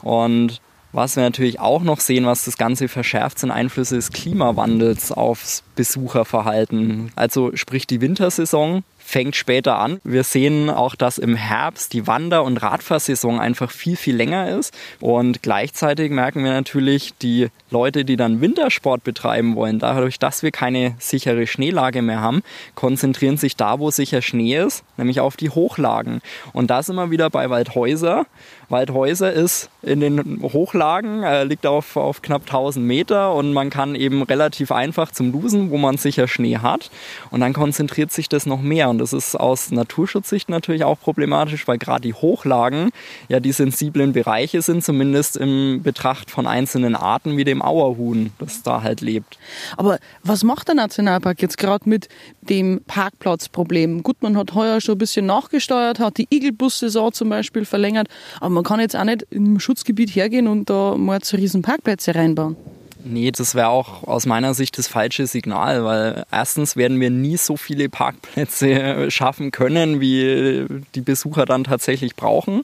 [0.01, 0.59] Und
[0.91, 5.63] was wir natürlich auch noch sehen, was das Ganze verschärft, sind Einflüsse des Klimawandels aufs
[5.75, 7.13] Besucherverhalten.
[7.15, 9.99] Also sprich die Wintersaison fängt später an.
[10.05, 14.73] Wir sehen auch, dass im Herbst die Wander- und Radfahrsaison einfach viel, viel länger ist.
[15.01, 20.51] Und gleichzeitig merken wir natürlich, die Leute, die dann Wintersport betreiben wollen, dadurch, dass wir
[20.51, 22.41] keine sichere Schneelage mehr haben,
[22.73, 26.21] konzentrieren sich da, wo sicher Schnee ist, nämlich auf die Hochlagen.
[26.53, 28.25] Und das immer wieder bei Waldhäuser.
[28.71, 33.95] Waldhäuser ist in den Hochlagen, äh, liegt auf, auf knapp 1000 Meter und man kann
[33.95, 36.91] eben relativ einfach zum Losen, wo man sicher Schnee hat.
[37.31, 38.89] Und dann konzentriert sich das noch mehr.
[38.89, 42.91] Und das ist aus Naturschutzsicht natürlich auch problematisch, weil gerade die Hochlagen
[43.27, 48.63] ja die sensiblen Bereiche sind, zumindest im Betracht von einzelnen Arten wie dem Auerhuhn, das
[48.63, 49.37] da halt lebt.
[49.77, 52.07] Aber was macht der Nationalpark jetzt gerade mit
[52.41, 54.03] dem Parkplatzproblem?
[54.03, 58.07] Gut, man hat heuer schon ein bisschen nachgesteuert, hat die Igelbus-Saison zum Beispiel verlängert,
[58.39, 62.13] aber man kann jetzt auch nicht im Schutzgebiet hergehen und da mal zu riesen Parkplätze
[62.13, 62.55] reinbauen.
[63.03, 67.37] Nee, das wäre auch aus meiner Sicht das falsche Signal, weil erstens werden wir nie
[67.37, 72.61] so viele Parkplätze schaffen können, wie die Besucher dann tatsächlich brauchen.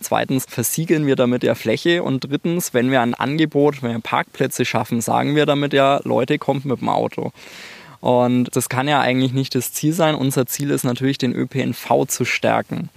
[0.00, 4.64] Zweitens versiegeln wir damit ja Fläche und drittens, wenn wir ein Angebot, wenn wir Parkplätze
[4.64, 7.32] schaffen, sagen wir damit ja, Leute, kommt mit dem Auto.
[8.00, 10.14] Und das kann ja eigentlich nicht das Ziel sein.
[10.14, 12.88] Unser Ziel ist natürlich, den ÖPNV zu stärken.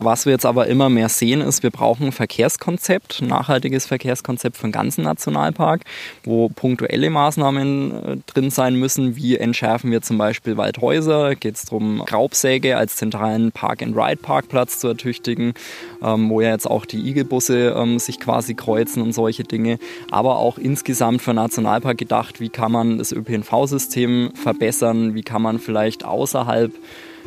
[0.00, 4.56] Was wir jetzt aber immer mehr sehen, ist, wir brauchen ein Verkehrskonzept, ein nachhaltiges Verkehrskonzept
[4.56, 5.82] für den ganzen Nationalpark,
[6.22, 9.16] wo punktuelle Maßnahmen äh, drin sein müssen.
[9.16, 11.34] Wie entschärfen wir zum Beispiel Waldhäuser?
[11.34, 15.54] Geht es darum, Graubsäge als zentralen Park-and-Ride-Parkplatz zu ertüchtigen,
[16.00, 19.80] ähm, wo ja jetzt auch die Igelbusse ähm, sich quasi kreuzen und solche Dinge.
[20.12, 25.16] Aber auch insgesamt für Nationalpark gedacht, wie kann man das ÖPNV-System verbessern?
[25.16, 26.70] Wie kann man vielleicht außerhalb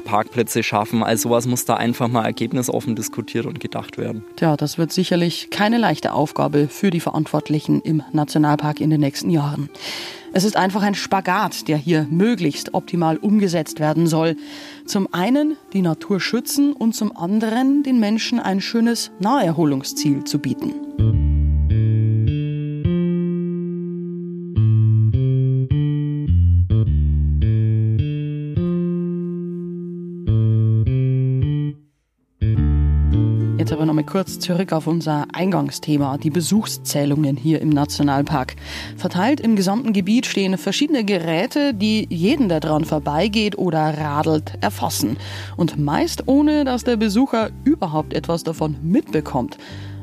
[0.02, 1.04] Parkplätze schaffen.
[1.04, 4.24] Also sowas muss da einfach mal ergebnisoffen diskutiert und gedacht werden.
[4.36, 9.30] Tja, das wird sicherlich keine leichte Aufgabe für die Verantwortlichen im Nationalpark in den nächsten
[9.30, 9.70] Jahren.
[10.34, 14.38] Es ist einfach ein Spagat, der hier möglichst optimal umgesetzt werden soll.
[14.86, 21.31] Zum einen die Natur schützen und zum anderen den Menschen ein schönes Naherholungsziel zu bieten.
[34.12, 38.58] Kurz zurück auf unser Eingangsthema, die Besuchszählungen hier im Nationalpark.
[38.98, 45.16] Verteilt im gesamten Gebiet stehen verschiedene Geräte, die jeden, der dran vorbeigeht oder radelt, erfassen.
[45.56, 49.58] Und meist ohne, dass der Besucher überhaupt etwas davon mitbekommt.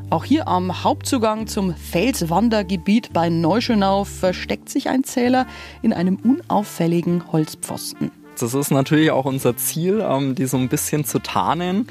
[0.08, 5.46] Auch hier am Hauptzugang zum Felswandergebiet bei Neuschönau versteckt sich ein Zähler
[5.82, 8.10] in einem unauffälligen Holzpfosten.
[8.40, 11.88] Das ist natürlich auch unser Ziel, ähm, die so ein bisschen zu tarnen.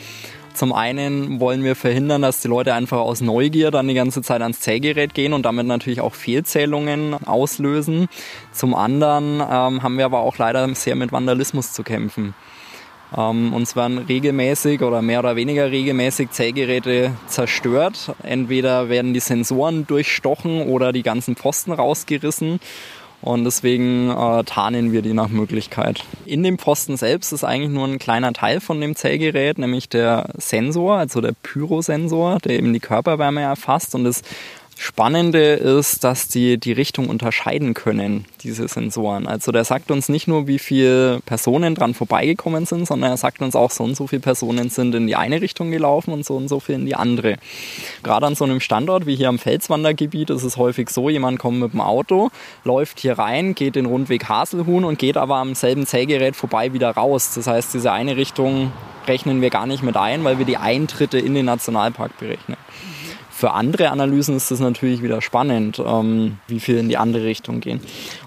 [0.58, 4.42] Zum einen wollen wir verhindern, dass die Leute einfach aus Neugier dann die ganze Zeit
[4.42, 8.08] ans Zählgerät gehen und damit natürlich auch Fehlzählungen auslösen.
[8.54, 12.34] Zum anderen ähm, haben wir aber auch leider sehr mit Vandalismus zu kämpfen.
[13.16, 18.16] Ähm, uns werden regelmäßig oder mehr oder weniger regelmäßig Zählgeräte zerstört.
[18.24, 22.60] Entweder werden die Sensoren durchstochen oder die ganzen Pfosten rausgerissen.
[23.22, 26.04] Und deswegen äh, tarnen wir die nach Möglichkeit.
[26.26, 30.30] In dem Pfosten selbst ist eigentlich nur ein kleiner Teil von dem Zellgerät, nämlich der
[30.38, 34.22] Sensor, also der Pyrosensor, der eben die Körperwärme erfasst und das
[34.80, 39.28] Spannende ist, dass die die Richtung unterscheiden können, diese Sensoren.
[39.28, 43.42] Also der sagt uns nicht nur, wie viele Personen dran vorbeigekommen sind, sondern er sagt
[43.42, 46.36] uns auch, so und so viele Personen sind in die eine Richtung gelaufen und so
[46.36, 47.38] und so viel in die andere.
[48.04, 51.60] Gerade an so einem Standort wie hier am Felswandergebiet ist es häufig so, jemand kommt
[51.60, 52.30] mit dem Auto,
[52.64, 56.92] läuft hier rein, geht den Rundweg Haselhuhn und geht aber am selben Zählgerät vorbei wieder
[56.92, 57.32] raus.
[57.34, 58.72] Das heißt, diese eine Richtung
[59.08, 62.58] rechnen wir gar nicht mit ein, weil wir die Eintritte in den Nationalpark berechnen.
[63.38, 67.60] Für andere Analysen ist das natürlich wieder spannend, ähm, wie viel in die andere Richtung
[67.60, 67.82] gehen.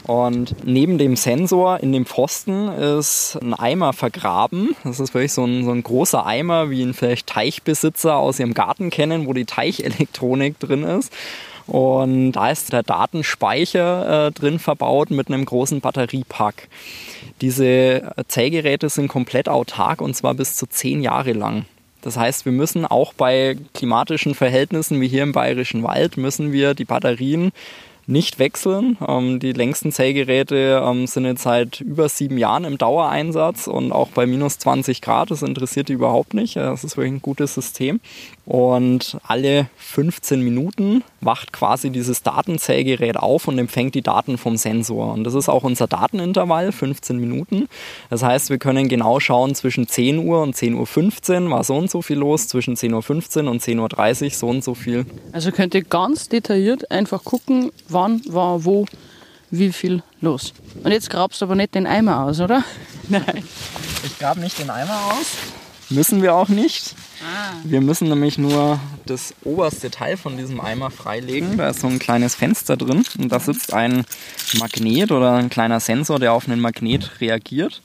[0.05, 4.77] Und neben dem Sensor in dem Pfosten ist ein Eimer vergraben.
[4.85, 8.55] Das ist wirklich so ein, so ein großer Eimer, wie ihn vielleicht Teichbesitzer aus ihrem
[8.55, 11.13] Garten kennen, wo die Teichelektronik drin ist.
[11.67, 16.69] Und da ist der Datenspeicher äh, drin verbaut mit einem großen Batteriepack.
[17.41, 21.65] Diese Zählgeräte sind komplett autark und zwar bis zu zehn Jahre lang.
[22.03, 26.75] Das heißt, wir müssen auch bei klimatischen Verhältnissen wie hier im Bayerischen Wald, müssen wir
[26.75, 27.53] die Batterien
[28.07, 28.97] nicht wechseln.
[29.07, 34.09] Ähm, die längsten Zählgeräte ähm, sind jetzt seit über sieben Jahren im Dauereinsatz und auch
[34.09, 36.57] bei minus 20 Grad, das interessiert die überhaupt nicht.
[36.57, 38.01] Das ist wirklich ein gutes System.
[38.47, 45.13] Und alle 15 Minuten wacht quasi dieses Datenzählgerät auf und empfängt die Daten vom Sensor.
[45.13, 47.69] Und das ist auch unser Datenintervall, 15 Minuten.
[48.09, 51.91] Das heißt, wir können genau schauen, zwischen 10 Uhr und 10.15 Uhr war so und
[51.91, 55.07] so viel los, zwischen 10.15 Uhr und 10.30 Uhr so und so viel.
[55.31, 58.87] Also könnt ihr ganz detailliert einfach gucken, wann war wo
[59.51, 60.53] wie viel los.
[60.85, 62.65] Und jetzt grabst du aber nicht den Eimer aus, oder?
[63.09, 63.43] Nein.
[64.05, 65.37] Ich grab nicht den Eimer aus.
[65.91, 66.95] Müssen wir auch nicht.
[67.21, 67.53] Ah.
[67.65, 71.57] Wir müssen nämlich nur das oberste Teil von diesem Eimer freilegen.
[71.57, 74.05] Da ist so ein kleines Fenster drin und da sitzt ein
[74.59, 77.83] Magnet oder ein kleiner Sensor, der auf einen Magnet reagiert.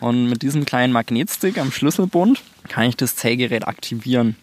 [0.00, 0.06] Mhm.
[0.06, 4.34] Und mit diesem kleinen Magnetstick am Schlüsselbund kann ich das Zählgerät aktivieren.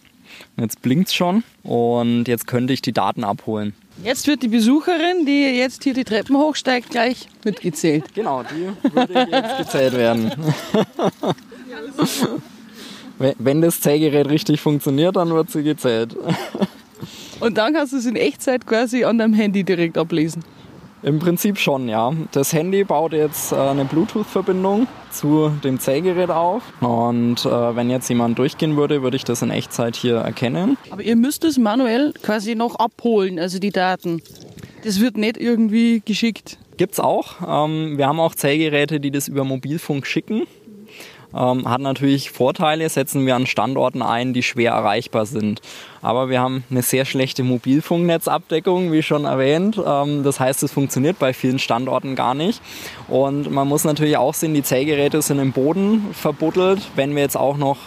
[0.57, 3.75] Jetzt blinkt es schon und jetzt könnte ich die Daten abholen.
[4.03, 8.13] Jetzt wird die Besucherin, die jetzt hier die Treppen hochsteigt, gleich mitgezählt.
[8.13, 10.31] Genau, die würde jetzt gezählt werden.
[13.37, 16.15] Wenn das Zählgerät richtig funktioniert, dann wird sie gezählt.
[17.39, 20.43] Und dann kannst du es in Echtzeit quasi an deinem Handy direkt ablesen.
[21.03, 22.13] Im Prinzip schon, ja.
[22.31, 26.61] Das Handy baut jetzt äh, eine Bluetooth-Verbindung zu dem Zählgerät auf.
[26.79, 30.77] Und äh, wenn jetzt jemand durchgehen würde, würde ich das in Echtzeit hier erkennen.
[30.91, 34.21] Aber ihr müsst es manuell quasi noch abholen, also die Daten.
[34.83, 36.57] Das wird nicht irgendwie geschickt.
[36.77, 37.35] Gibt's auch.
[37.47, 40.43] Ähm, wir haben auch Zählgeräte, die das über Mobilfunk schicken.
[41.33, 45.61] Ähm, hat natürlich Vorteile, setzen wir an Standorten ein, die schwer erreichbar sind.
[46.01, 49.79] Aber wir haben eine sehr schlechte Mobilfunknetzabdeckung, wie schon erwähnt.
[49.85, 52.61] Ähm, das heißt, es funktioniert bei vielen Standorten gar nicht.
[53.07, 56.81] Und man muss natürlich auch sehen, die Zählgeräte sind im Boden verbuddelt.
[56.95, 57.77] Wenn wir jetzt auch noch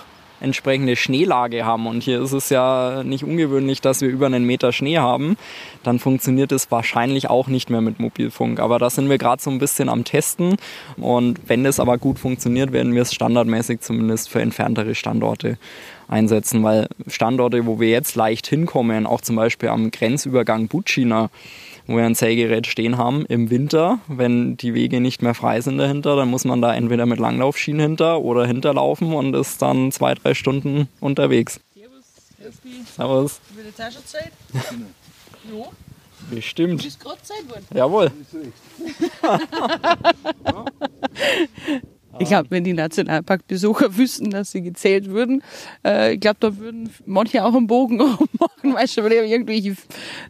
[0.45, 1.87] entsprechende Schneelage haben.
[1.87, 5.37] Und hier ist es ja nicht ungewöhnlich, dass wir über einen Meter Schnee haben,
[5.83, 8.61] dann funktioniert es wahrscheinlich auch nicht mehr mit Mobilfunk.
[8.61, 10.57] Aber da sind wir gerade so ein bisschen am Testen.
[10.97, 15.59] Und wenn das aber gut funktioniert, werden wir es standardmäßig zumindest für entferntere Standorte
[16.07, 21.31] einsetzen, weil Standorte, wo wir jetzt leicht hinkommen, auch zum Beispiel am Grenzübergang Butschina,
[21.87, 25.79] wo wir ein Zählgerät stehen haben im Winter, wenn die Wege nicht mehr frei sind
[25.79, 30.15] dahinter, dann muss man da entweder mit Langlaufschienen hinter oder hinterlaufen und ist dann zwei,
[30.15, 31.61] drei Stunden unterwegs.
[31.75, 32.05] Servus.
[32.95, 33.41] Servus.
[33.53, 34.33] Über die Taschenzeit?
[35.51, 35.73] jo.
[36.31, 36.81] Bestimmt.
[36.81, 37.67] Du bist gerade Zeit worden.
[37.75, 38.11] Jawohl.
[42.19, 45.43] Ich glaube, wenn die Nationalparkbesucher wüssten, dass sie gezählt würden,
[45.85, 47.97] äh, ich glaube, da würden manche auch einen Bogen
[48.39, 49.77] machen, weißt du, weil irgendwelche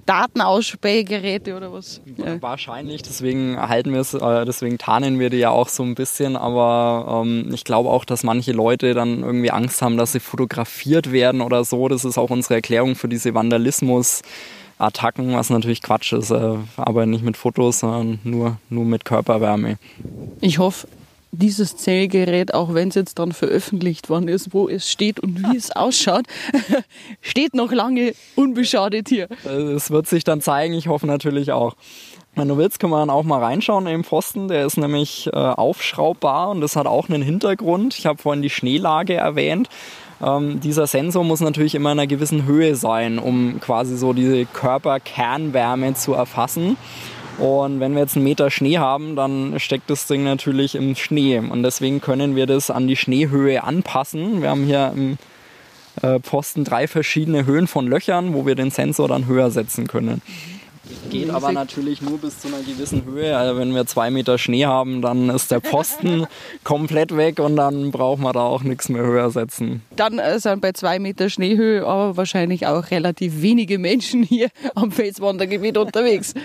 [0.06, 2.00] Datenausspähgeräte oder was.
[2.16, 2.40] Ja.
[2.40, 6.36] Wahrscheinlich, deswegen halten wir es, äh, deswegen tarnen wir die ja auch so ein bisschen,
[6.36, 11.12] aber ähm, ich glaube auch, dass manche Leute dann irgendwie Angst haben, dass sie fotografiert
[11.12, 11.88] werden oder so.
[11.88, 14.22] Das ist auch unsere Erklärung für diese Vandalismus.
[14.78, 19.78] Attacken, was natürlich Quatsch ist, äh, aber nicht mit Fotos, sondern nur, nur mit Körperwärme.
[20.40, 20.88] Ich hoffe,
[21.38, 25.56] dieses Zählgerät, auch wenn es jetzt dann veröffentlicht worden ist, wo es steht und wie
[25.56, 26.24] es ausschaut,
[27.20, 29.28] steht noch lange unbeschadet hier.
[29.44, 31.76] Es wird sich dann zeigen, ich hoffe natürlich auch.
[32.36, 34.48] Wenn du willst, können wir dann auch mal reinschauen im Pfosten.
[34.48, 37.96] Der ist nämlich äh, aufschraubbar und das hat auch einen Hintergrund.
[37.96, 39.68] Ich habe vorhin die Schneelage erwähnt.
[40.22, 44.46] Ähm, dieser Sensor muss natürlich immer in einer gewissen Höhe sein, um quasi so diese
[44.46, 46.76] Körperkernwärme zu erfassen.
[47.38, 51.38] Und wenn wir jetzt einen Meter Schnee haben, dann steckt das Ding natürlich im Schnee.
[51.38, 54.40] Und deswegen können wir das an die Schneehöhe anpassen.
[54.40, 55.18] Wir haben hier im
[56.02, 60.22] äh, Pfosten drei verschiedene Höhen von Löchern, wo wir den Sensor dann höher setzen können.
[61.10, 63.36] Geht aber natürlich nur bis zu einer gewissen Höhe.
[63.36, 66.26] Also wenn wir zwei Meter Schnee haben, dann ist der Posten
[66.64, 69.82] komplett weg und dann brauchen wir da auch nichts mehr höher setzen.
[69.96, 74.90] Dann äh, sind bei zwei Meter Schneehöhe aber wahrscheinlich auch relativ wenige Menschen hier am
[74.90, 76.34] Felswandergebiet unterwegs.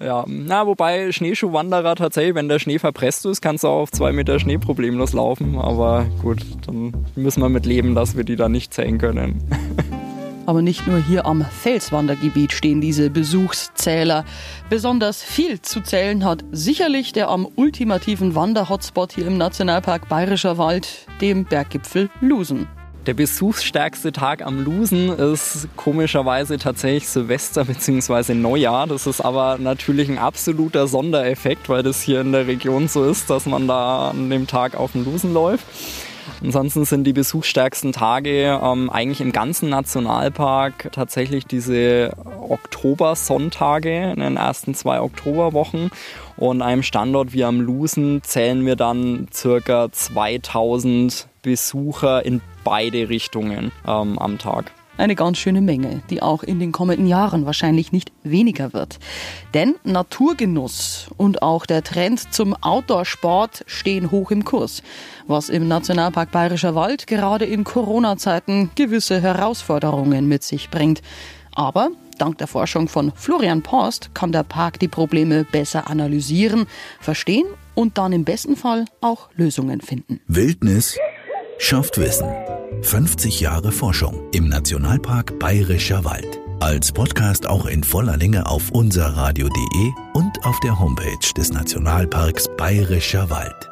[0.00, 4.12] Ja, na, wobei Schneeschuhwanderer tatsächlich, wenn der Schnee verpresst ist, kannst du auch auf zwei
[4.12, 5.58] Meter Schnee problemlos laufen.
[5.58, 9.42] Aber gut, dann müssen wir mit leben, dass wir die da nicht zählen können.
[10.48, 14.24] Aber nicht nur hier am Felswandergebiet stehen diese Besuchszähler.
[14.70, 21.06] Besonders viel zu zählen hat sicherlich der am ultimativen Wanderhotspot hier im Nationalpark Bayerischer Wald,
[21.20, 22.66] dem Berggipfel Lusen.
[23.04, 28.32] Der besuchsstärkste Tag am Lusen ist komischerweise tatsächlich Silvester bzw.
[28.32, 28.86] Neujahr.
[28.86, 33.28] Das ist aber natürlich ein absoluter Sondereffekt, weil das hier in der Region so ist,
[33.28, 35.66] dass man da an dem Tag auf dem Lusen läuft.
[36.42, 42.12] Ansonsten sind die besuchsstärksten Tage ähm, eigentlich im ganzen Nationalpark tatsächlich diese
[42.48, 45.90] Oktobersonntage in den ersten zwei Oktoberwochen.
[46.36, 53.72] Und einem Standort wie am Lusen zählen wir dann circa 2000 Besucher in beide Richtungen
[53.86, 54.72] ähm, am Tag.
[54.98, 58.98] Eine ganz schöne Menge, die auch in den kommenden Jahren wahrscheinlich nicht weniger wird.
[59.54, 64.82] Denn Naturgenuss und auch der Trend zum Outdoor-Sport stehen hoch im Kurs,
[65.28, 71.00] was im Nationalpark Bayerischer Wald gerade in Corona-Zeiten gewisse Herausforderungen mit sich bringt.
[71.54, 76.66] Aber dank der Forschung von Florian Post kann der Park die Probleme besser analysieren,
[76.98, 80.20] verstehen und dann im besten Fall auch Lösungen finden.
[80.26, 80.98] Wildnis
[81.58, 82.28] schafft Wissen.
[82.82, 86.38] 50 Jahre Forschung im Nationalpark Bayerischer Wald.
[86.60, 93.30] Als Podcast auch in voller Länge auf unserradio.de und auf der Homepage des Nationalparks Bayerischer
[93.30, 93.70] Wald.